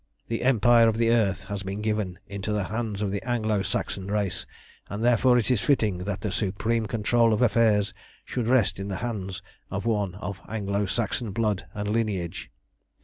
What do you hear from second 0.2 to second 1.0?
The empire of